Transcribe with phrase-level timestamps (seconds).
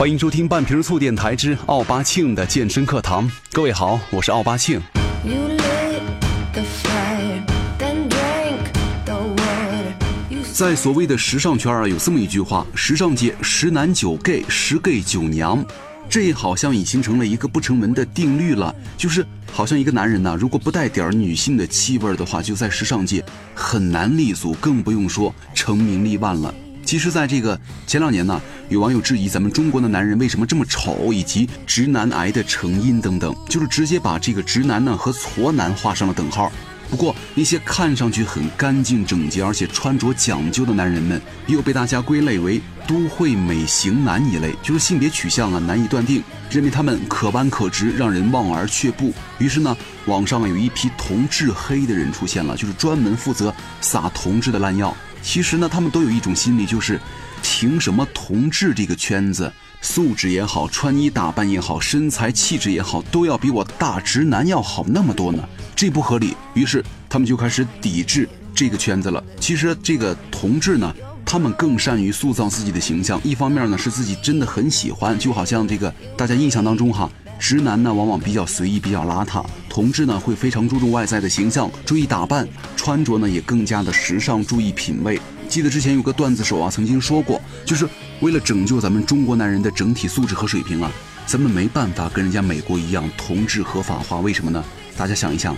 [0.00, 3.30] 欢迎收听半瓶醋电台之奥巴庆的健身课堂。
[3.52, 4.80] 各位好，我是奥巴庆。
[5.22, 6.00] You lit
[6.54, 7.42] the fire,
[7.78, 8.72] then drank
[9.04, 9.92] the water.
[10.30, 15.62] You 在所谓的时尚圈啊，有这么一句话：时尚界十男九 gay，十 gay 九娘。
[16.08, 19.22] 这好像已形成了一个不成文的定律了，就是
[19.52, 23.22] 好像一个男人呐、如果不带点儿女性的气味儿的话，就在时尚界
[23.54, 26.54] 很难立足，更不用说成名立万了。
[26.90, 36.50] 其实，在这个前两年呢，有网友质疑咱们中国的男人为什么这么丑，以及直男癌的成因等等，就是直接把这个直男呢和矬男画上了等号。
[36.90, 46.20] 不过，那些看上去很干净整洁，而且穿着讲究的男人们，又被大家归类为都会美型男一类，就是性别取向啊难以断定，
[46.50, 49.14] 认为他们可弯可直，让人望而却步。
[49.38, 49.76] 于是呢，
[50.06, 54.92] 网上有一批同志黑的人出现了，就是专门负责撒同志的烂药。
[55.22, 57.00] 其实呢，他们都有一种心理，就是
[57.42, 65.42] 凭什么同志这个圈子素质也好，穿衣打扮也好，身材气质也好，都要比我大直男要好那么多呢？
[65.74, 66.36] 这不合理。
[66.54, 69.22] 于是他们就开始抵制这个圈子了。
[69.38, 73.20] 其实这个同志呢，他们更善于塑造自己的形象。
[73.24, 82.46] 一方面呢，是自己真的很喜欢，就好像这个大家印象当中哈，直男呢往往比较随意、比较邋遢，同志呢会非常注重外在的形象，注意打扮，
[82.76, 85.18] 穿着呢也更加的时尚，注意品味。
[85.48, 87.88] 记得之前有个段子手啊曾经说过，就是
[88.20, 90.92] 为了拯救咱们中国男人的整体素质和水平啊，
[91.26, 94.20] 咱们没办法跟人家美国一样同志合法化。
[94.20, 94.62] 为什么呢？
[94.96, 95.56] 大家想一想，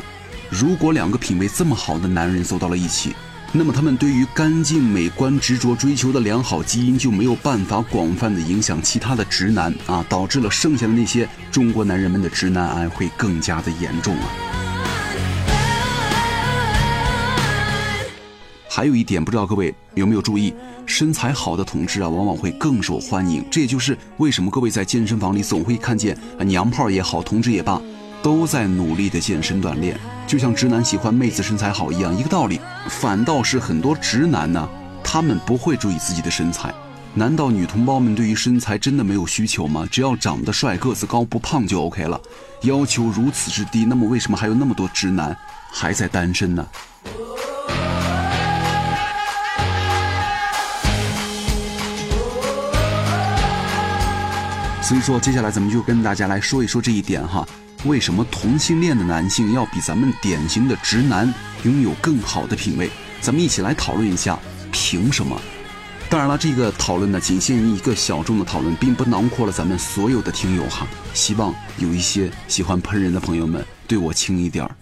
[0.49, 3.13] 如果两个品味这么好的男人走到了一起，
[3.55, 14.25] 那么他们对于干净美观执着追求的良好基因就没有办法广泛的影响其他的直男啊，导致了剩下的那些中国男人们的直男癌会更加的严重啊。
[18.71, 20.55] 还有一点，不知道各位有没有注意，
[20.87, 23.45] 身材好的同志啊，往往会更受欢迎。
[23.51, 27.79] 这也就是为什么各位在健身房里总会看见啊，娘炮也好，同志也罢，
[28.23, 29.99] 都在努力的健身锻炼。
[30.27, 32.61] 就像直男喜欢妹子身材好一样，一个道理。
[32.89, 34.69] 反倒是很多直男呢，
[35.03, 36.73] 他们不会注意自己的身材。
[37.15, 39.87] 难道女同胞们对于身材真的没有需求吗？
[39.91, 42.19] 只要长得帅、个子高、不胖就 OK 了。
[42.63, 45.37] 要求如此之低，那么为什么还有那么多直男
[45.71, 46.67] 还在单身呢？
[54.81, 57.47] 所以说，接下来咱们就跟大家来说一说这一点哈。
[57.85, 61.33] 为什么同性恋的男性要比咱们典型的直男
[61.65, 62.89] 拥有更好的品味？
[63.21, 64.39] 咱们一起来讨论一下，
[64.71, 65.41] 凭什么？
[66.09, 70.87] 当然了，这个讨论呢，仅限于一个小众的讨论，并不囊括了咱们所有的听友哈。
[71.13, 74.77] 希望有一些喜欢喷人的朋友们对我轻一点儿。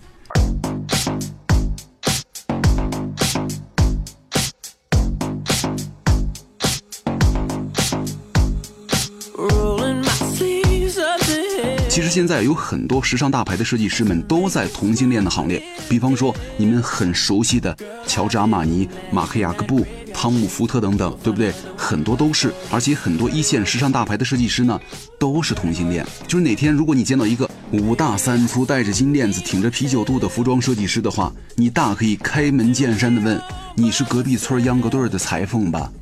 [12.01, 19.85] 其实现在有很多时尚大牌的设计师们都在同性恋的行列，比方说你们很熟悉的乔治阿玛尼、马克雅各布、
[20.15, 21.53] 汤姆福特等等，对不对？
[21.77, 24.81] 很多都是，而且很多一线时尚大牌的设计师呢
[25.19, 26.03] 都是同性恋。
[26.27, 33.39] 就是哪天如果你见到一个五大三粗、戴着金链子、挺着啤酒肚的服装设计师的话，你大可以开门见山的问
[33.77, 35.93] ：“你是隔壁村秧歌队的裁缝吧？”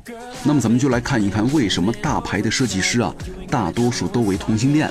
[0.45, 3.13] 那么咱们就来看一看，为什么大牌的设计师啊，
[3.49, 4.89] 大多数都为同性恋。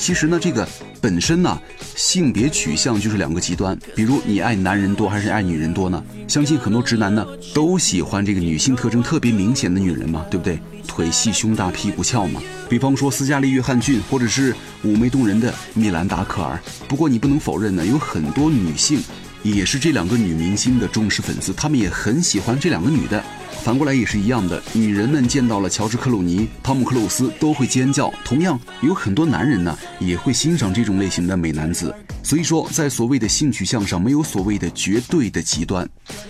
[0.00, 0.66] 其实呢，这个
[0.98, 1.60] 本身呢，
[1.94, 3.78] 性别取向就是两个极端。
[3.94, 6.02] 比如你爱男人多还是爱女人多呢？
[6.26, 10.58] 相信很多直男呢都喜欢这个女性特征特别明显的女人嘛，对不对？
[10.86, 12.40] 腿细、胸大、屁股翘嘛。
[12.66, 16.58] 比方说斯嘉丽·约翰逊，或者是妩媚动人的米兰达·克尔。
[16.88, 19.02] 不过你不能否认呢，有很多女性
[19.42, 23.22] 也是这两个女明星的忠实粉丝，她们也很喜欢这两个女的。
[23.62, 28.10] 反过来也是一样的，女人们见到了乔治·克鲁尼、汤姆·克鲁斯都会尖叫。
[28.24, 31.94] 同样，有很多男人呢也会欣赏这种类型的美男子。
[32.22, 35.86] 所以说，在所谓的性取向上，没有所谓的绝对的极端。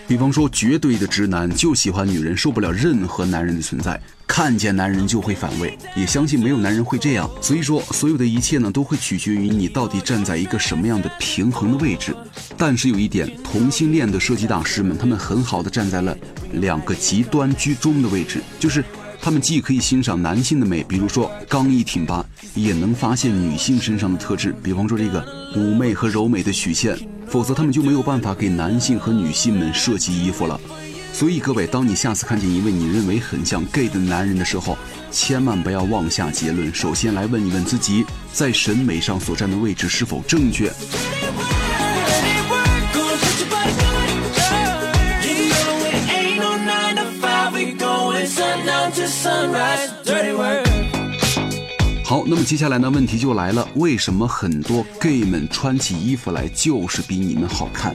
[0.09, 5.79] 比方说，绝对的直男就喜欢女人，受不了任何男人的存在，看见男人就会反胃。
[5.94, 7.31] 也相信没有男人会这样。
[7.40, 12.14] 所以说，所有的一切呢，都会取决于你到底站在一个什么样的平衡的位置。
[12.60, 16.14] 但是有一点，同性恋的设计大师们，他们很好的站在了
[16.52, 18.84] 两个极端居中的位置，就是
[19.18, 22.22] 他们既可以欣赏男性的美，比如说刚毅挺拔，
[22.54, 25.26] 也能发现女性身上的特质，比方说这个
[25.56, 26.94] 妩媚和柔美的曲线，
[27.26, 30.60] 否则他们就没有办法给男性和女性们设计衣服了。
[31.14, 34.76] 所以各位，当你下次看见一位你认为很像 gay 的男人的时候，
[35.10, 38.04] 千万不要妄下结论，首先来问一问自己，
[38.34, 40.70] 在审美上所站的位置是否正确。
[52.04, 57.94] 好那么接下来呢，问题就来了，为什么很多 gay 们穿起衣服来就是比你们好看？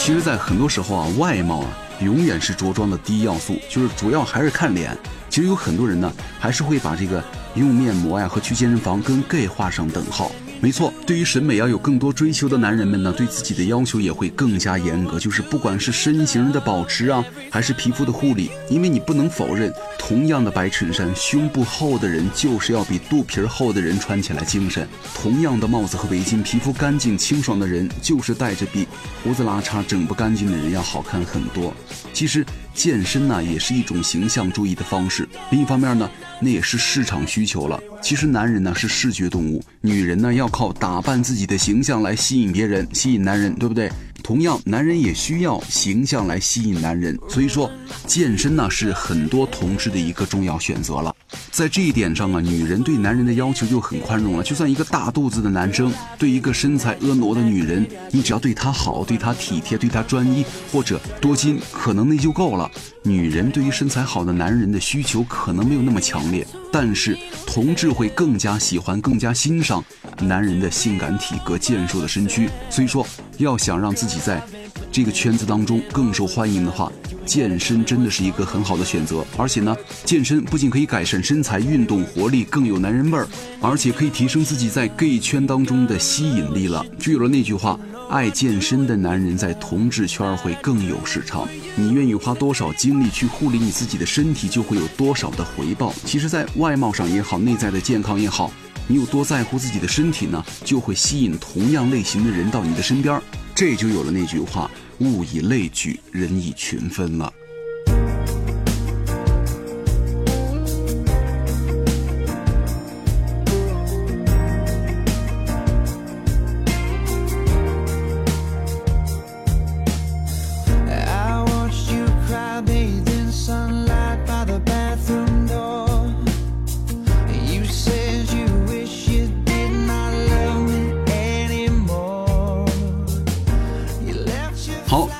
[0.00, 1.68] 其实，在很多时候啊，外貌啊，
[2.00, 4.96] 永远是着装的第一要素，就是主要还是看脸。
[5.28, 6.10] 其实有很多人呢，
[6.40, 7.22] 还是会把这个
[7.54, 10.32] 用面膜呀和去健身房跟 gay 画上等号。
[10.60, 15.18] 没错，对于审美要有更多追求的男人们呢，对自己的要求也会更加严格。
[15.18, 24.84] 就是不管是身形的保持啊，还是皮肤的护理，因为你不能否认，同样的白衬衫，胸部厚的人就是要比肚皮厚的人穿起来精神；
[25.14, 28.86] 同样的帽子和围巾，皮肤干净清爽的人就是戴着比
[29.22, 31.72] 胡子拉碴、整不干净的人要好看很多。
[32.12, 32.44] 其实
[32.74, 35.28] 健身呢，也是一种形象注意的方式。
[35.50, 36.08] 另一方面呢，
[36.40, 37.80] 那也是市场需求了。
[38.00, 43.90] 其实男人呢是视觉动物，女人呢要靠打扮自己的形象来吸引别人，吸引男人，对不对？
[44.28, 47.18] 同样，男人也需要形象来吸引男人。
[47.30, 47.70] 所以说，
[48.06, 51.16] 健身呢是很多同志的一个重要选择了。
[51.50, 54.42] 在这一点上啊，女人对男人的要求就很宽容了。
[54.42, 62.70] 就算一个大肚子的男生对一个身材婀娜的女人，你只要对她好，对她体贴，对她专一，或者多金，可能那就够了。
[63.04, 67.16] 女人对于身材好的男人的需求可能没有那么强烈，但是
[67.46, 69.82] 同志会更加喜欢、更加欣赏
[70.20, 72.48] 男人的性感体格、健硕的身躯。
[72.70, 73.06] 所以说，
[73.36, 74.42] 要想让自己在
[74.90, 76.90] 这个圈子当中更受欢迎的话，
[77.24, 79.24] 健身真的是一个很好的选择。
[79.36, 83.26] 而且呢，健身不仅可以改善身材、运动活力，更有男人味儿，
[83.60, 86.84] 而且可以提升自己在 gay 圈当中的吸引力了。
[86.98, 87.78] 就有了那句话。
[88.10, 91.46] 爱健身的男人在同志圈会更有市场。
[91.76, 95.92] 你愿意花多少精力去护理你自己的身体，就会有多少的回报。
[96.06, 98.50] 其实，在外貌上也好，内在的健康也好，
[98.90, 103.20] 你有多在乎自己的身体呢，就会吸引同样类型的人到你的身边。
[103.54, 104.70] 这就有了那句话：
[105.00, 107.30] 物以类聚，人以群分了。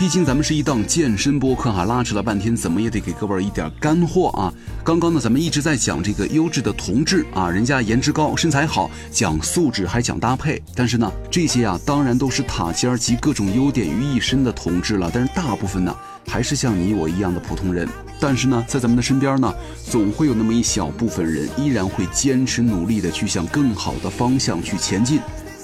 [0.08, 4.50] 毕竟咱们是一档健身播客哈，拉扯了半天，怎么也得给各位一点干货啊！
[4.82, 10.62] 刚刚呢，咱们一直在讲这个优质的同志啊，人家颜值高，身材好，讲素质还讲搭配。
[10.74, 15.10] 但是呢，这些啊，当然都是塔尖及各种优点于一身的同志了。
[15.12, 15.94] 但是大部分呢，
[16.26, 17.86] 还是像你我一样的普通人。
[18.18, 19.54] 但是呢，在咱们的身边呢，
[19.90, 25.20] 总会有那么一小部分人，依然会坚持努力的去向更好的方向去前进。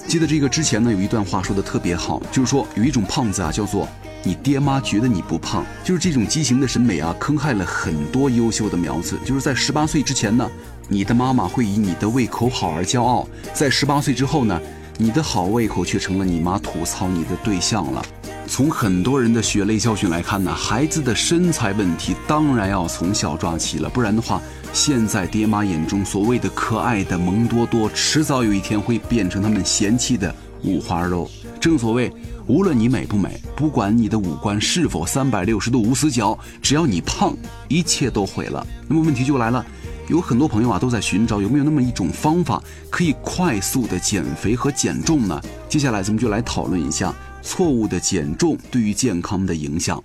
[0.06, 3.88] 记得这个之前呢，有一段话说的特别好，就是说有一种胖子啊，叫做。
[4.26, 9.18] 你爹妈觉得你不胖，就是这种畸形的审美啊，坑害了很多优秀的苗子。
[9.22, 10.50] 就是在十八岁之前呢，
[10.88, 14.58] 你的妈妈会以你的胃口好而骄傲；在十八岁之后呢，
[14.96, 18.02] 你的好胃口却成了你妈吐槽你的对象了。
[18.46, 24.40] 从很多人的血泪教训来看呢，孩子的身材问题当然要从小抓起了，不然的话，
[24.72, 31.30] 现在爹妈眼中所谓的可爱的萌多多，迟早有一天会变成他们嫌弃的五花肉。
[31.60, 32.12] 正所谓。
[32.46, 37.34] 无论你美不美，不管你的五官是否三百六十度无死角，只要你胖，
[37.68, 38.66] 一切都毁了。
[38.86, 39.64] 那么问题就来了，
[40.08, 45.40] 有很多朋友啊都在寻找有没有那么一种方法可以快速的减肥和减重呢？
[45.70, 50.02] 接下来咱们就来讨论一下错误的减重对于健康的影响。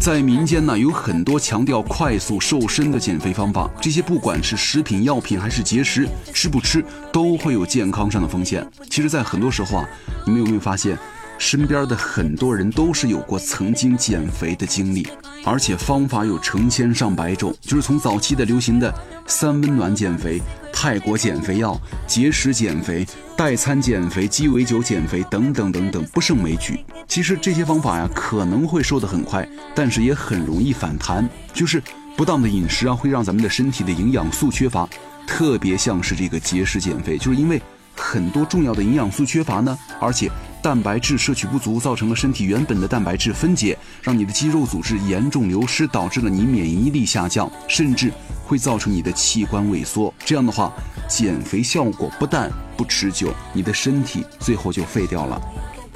[0.00, 8.64] 在民间呢，有很多强调快速瘦身的减肥方法，这些不管是食品、药品还是节食，吃不吃都会有健康上的风险。
[8.90, 9.88] 其实，在很多时候啊，
[10.24, 10.96] 你们有没有发现，
[11.38, 15.08] 身边的很多人都是有过曾经减肥的经历，
[15.44, 18.92] 而且方法有成千上百种，就是从早期的流行的
[19.26, 20.40] 三温暖减肥。
[20.72, 26.84] 泰国减肥药、节食减肥、代餐减肥、鸡尾酒减肥等等等等，不胜枚举。
[27.06, 31.28] 其实这些方法呀，可能会瘦得很快，但是也很容易反弹。
[31.52, 31.80] 就是
[32.16, 34.88] 不当的饮食啊，会让咱们的身体的营养素缺乏，
[35.28, 37.62] 特别像是这个节食减肥，就是因为
[37.96, 40.30] 很多重要的营养素缺乏呢，而且。
[40.62, 48.10] 蛋白质摄取不足，造成了身体原本的蛋白质分解，让你的肌肉组织严重流失，导致了你免疫力下降，甚至
[48.46, 50.10] 会造成你的器官萎缩。
[50.24, 50.72] 这样的话，
[51.06, 55.38] 减肥效果不但不持久，你的身体最后就废掉了。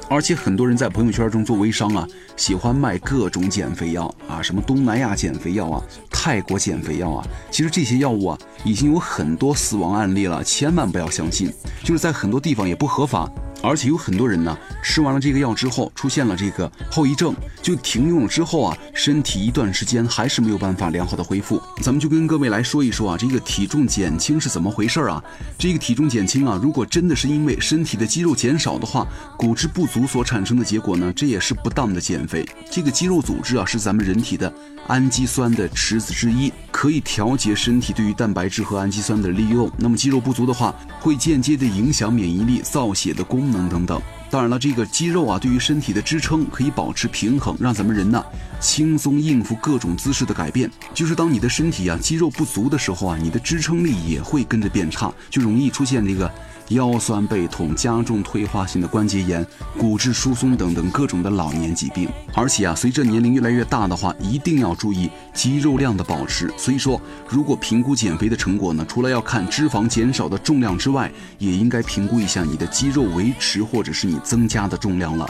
[0.09, 7.27] 而且很多人在朋友圈中做微商啊，喜欢卖各种减肥药啊，什么东南亚减肥药啊、泰国减肥药啊。
[7.51, 11.53] 其实这些药物啊，已经有很多死亡案例了，千万不要相信。
[11.83, 13.31] 就是在很多地方也不合法。
[13.61, 21.61] 而且有很多人呢，吃完了这个药之后，出现了这个后遗症，就停用了之后啊，身体一段时间还是没有办法良好的恢复。
[21.81, 25.21] 咱们就跟各位来说一说啊，这个体重减轻是怎么回事啊？
[25.57, 29.05] 这个体重减轻啊，如果真的是因为身体的肌肉减少的话，
[29.37, 32.47] 骨质不足所产生的结果呢，这也是不当的减肥。
[32.71, 34.51] 这个肌肉组织啊，是咱们人体的
[34.87, 39.69] 氨基酸的池子之一，可以调节身体对于蛋白质和氨基酸的利用。
[39.77, 43.48] 那么肌肉不足的话，会间接的影响免疫力、造血的功。
[43.51, 48.23] 能等等，当然了，这个肌肉啊，对于身体的支撑可以保持平衡，让咱们人呢
[48.59, 50.69] 轻松应付各种姿势的改变。
[50.93, 56.31] 就是当你的身体啊肌肉不足的时候啊，你的支撑力也会跟着变差，就容易出现这个。
[56.69, 59.45] 腰酸背痛、加重退化性的关节炎、
[59.77, 66.51] 骨质疏松等等各种的老年疾病，而且啊，随着年龄越来越大的话，一定要注意肌肉量的保持。
[66.57, 75.29] 所以说，如果评估减肥的成果呢，除了要看脂肪减少的重量之外，也应该评估一下你的肌肉维持或者是你增加的重量了。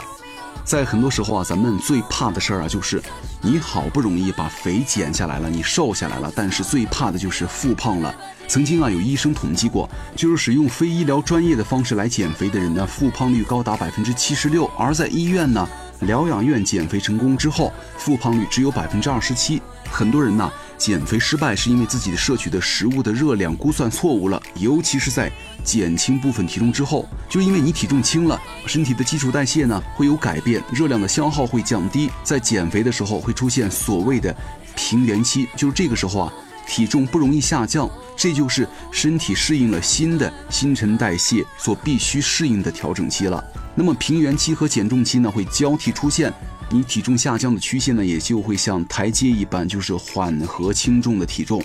[0.64, 3.02] 在很多时候啊，咱们最怕的事儿啊，就是
[3.40, 8.14] 你好不容易把肥减下来了，你瘦下来了，但是最怕的就是复胖了。
[8.46, 15.68] 曾经啊，有医生统计过，就是使用非医疗专业的方式来减肥的人呢，复胖率高达百分之七十六；而在医院呢，
[16.00, 19.60] 疗养院减肥成功之后，复胖率只有百分之二十七。
[19.90, 20.50] 很多人呢。
[20.80, 25.30] 减肥失败是因为自己摄取的食物的热量估算错误了，尤其是在
[25.62, 34.34] 减轻部分体重之后，就因为你体重轻了，身体的基础代谢呢会有改变，热量的消耗会降低，在减肥的时候会出现所谓的
[34.74, 36.32] 平原期，就是这个时候啊，
[36.70, 43.44] 体重不容易下降，这就是身体适应了新的新陈代谢所必须适应的调整期了。
[43.74, 46.32] 那么平原期和减重期呢会交替出现。
[46.70, 51.60] 你体重下降的曲线呢，也就会像台阶一般，就是缓和轻重的体重。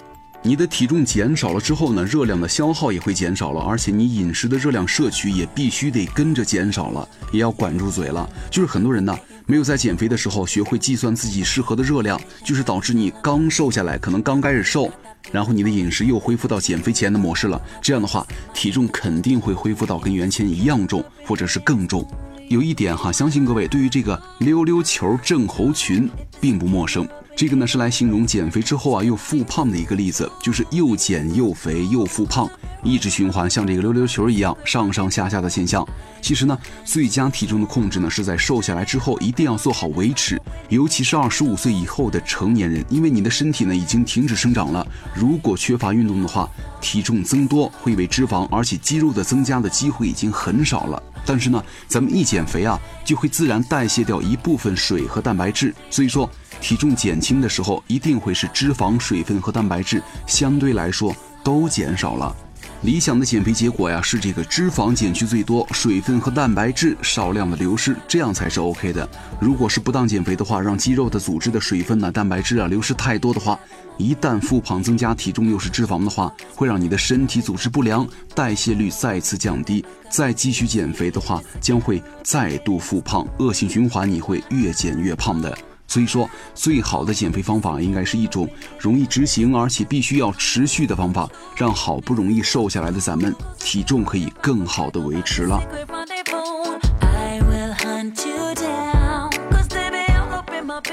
[0.47, 8.29] 你的体重减少了之后呢，热量的消耗也会减少了，而且你饮食的热量摄取也必须得跟着减少了，也要管住嘴了。
[8.51, 14.87] 就是很多人呢，没有在减肥的时候学会计算自己适合的热量，就是导致你刚瘦下来，可能刚开始瘦，
[15.31, 17.59] 然后你的饮食又恢复到减肥前的模式了。
[17.81, 18.23] 这样的话，
[18.53, 22.07] 体重肯定会恢复到跟原先一样重，或者是更重。
[22.49, 26.07] 有一点哈，相信各位对于这个溜溜球症候群
[26.39, 27.07] 并不陌生。
[27.35, 32.49] 这个呢是来形容减肥之后啊又复胖的一个例子，就是又减又肥又复胖，
[32.81, 35.85] 一直循环，像这个溜溜球一样上上下下的现象。
[36.21, 46.49] 其实呢，最佳体重的控制呢是在瘦下来之后一定要做好维持，尤其是二十五岁以后的成年人，因为你的身体呢已经停止生长了，如果缺乏运动的话，
[46.79, 51.03] 体重增多会为脂肪，而且肌肉的增加的机会已经很少了。
[51.25, 56.29] 但是呢，咱们一减肥啊，就会自然代谢掉一部分水和蛋白质，所以说
[56.65, 62.35] 体重减轻的时候，一定会是脂肪、水分和蛋白质相对来说都减少了。
[62.81, 69.07] 理想的减肥结果呀，是这个脂肪减去最多，水分和蛋白质少量的流失，这样才是 OK 的。
[69.39, 73.59] 如果是不当减肥的话，让肌肉的组织的水分呢、蛋白质啊流失太多的话，
[73.99, 85.55] 一旦复胖增加体重又是脂肪的话，会让你的身体组织不良，代谢率再次降低，再继续减肥的话，将会再度复胖，恶性循环，你会越减越胖的。
[85.87, 88.49] 所以说，最好的减肥方法应该是一种
[88.79, 95.61] 容易执行，而且必须要持续的方法，让好不容易瘦下来的咱们体重可以更好的维持了。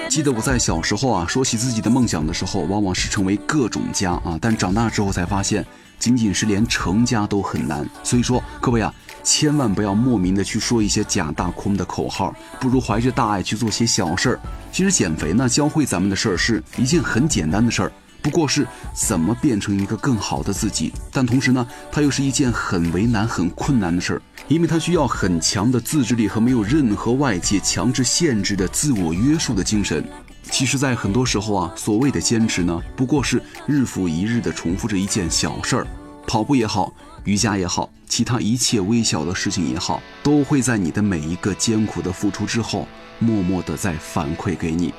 [0.08, 5.64] 记得我在小时候啊，说起自己的梦想的时候，往往是成为各种家啊，但长大之后才发现，
[5.98, 7.88] 仅仅是连成家都很难。
[8.02, 8.92] 所以说，各位啊。
[9.24, 14.40] 千万不要莫名的去说一些假大空的口号，不如怀着大爱去做些小事儿。
[14.72, 17.92] 其实减肥呢，教会咱们的事儿是一件很简单的事儿，
[18.22, 20.92] 不过是怎么变成一个更好的自己。
[21.10, 30.02] 但同时呢，它又是一件很为难、很困难的事儿，因为它需要很强的自制力和没有任何外界强制限制的自我约束的精神。
[30.50, 35.86] 其实，在很多时候啊，所谓的坚持呢，不过是日复一日的重复着一件小事儿，
[36.26, 36.92] 跑步也好。
[37.24, 42.88] 瑜伽也好，其他一切微小的事情也好，都会在你的每一个艰苦的付出之后，
[43.20, 44.92] 默默的在反馈给你。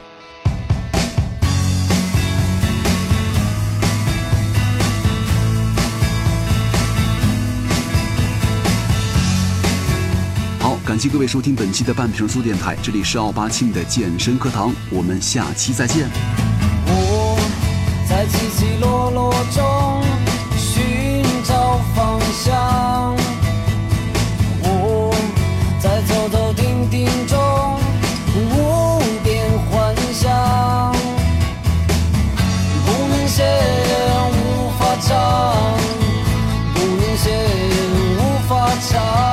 [10.93, 16.07] 感谢各位收听本期的半瓶醋电台，这里是奥巴庆的健身课堂，我们下期再见。
[16.85, 17.35] 我
[18.07, 20.03] 在起起落落中
[20.55, 23.15] 寻找方向，
[24.61, 25.11] 我
[25.79, 27.39] 在走走停停中
[28.35, 30.93] 无边幻想。
[32.85, 33.43] 不能写，
[34.29, 35.55] 无法唱，
[36.75, 37.31] 不能写，
[38.15, 39.32] 无法唱。